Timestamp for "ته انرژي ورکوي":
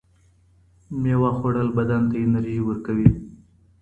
2.11-3.09